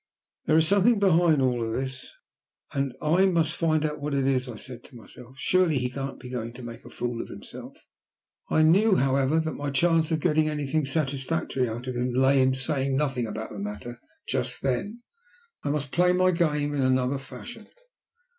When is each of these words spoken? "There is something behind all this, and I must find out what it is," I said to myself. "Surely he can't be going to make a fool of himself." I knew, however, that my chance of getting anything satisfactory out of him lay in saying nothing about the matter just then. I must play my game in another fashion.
"There 0.47 0.57
is 0.57 0.67
something 0.67 0.97
behind 0.97 1.43
all 1.43 1.71
this, 1.71 2.11
and 2.73 2.95
I 3.03 3.27
must 3.27 3.53
find 3.53 3.85
out 3.85 4.01
what 4.01 4.15
it 4.15 4.25
is," 4.25 4.49
I 4.49 4.55
said 4.55 4.83
to 4.85 4.95
myself. 4.95 5.35
"Surely 5.37 5.77
he 5.77 5.91
can't 5.91 6.19
be 6.19 6.31
going 6.31 6.53
to 6.53 6.63
make 6.63 6.83
a 6.83 6.89
fool 6.89 7.21
of 7.21 7.27
himself." 7.29 7.77
I 8.49 8.63
knew, 8.63 8.95
however, 8.95 9.39
that 9.41 9.51
my 9.53 9.69
chance 9.69 10.09
of 10.09 10.19
getting 10.19 10.49
anything 10.49 10.85
satisfactory 10.87 11.69
out 11.69 11.85
of 11.85 11.95
him 11.97 12.13
lay 12.15 12.41
in 12.41 12.55
saying 12.55 12.95
nothing 12.97 13.27
about 13.27 13.51
the 13.51 13.59
matter 13.59 13.99
just 14.27 14.63
then. 14.63 15.03
I 15.61 15.69
must 15.69 15.91
play 15.91 16.13
my 16.13 16.31
game 16.31 16.73
in 16.73 16.81
another 16.81 17.19
fashion. 17.19 17.67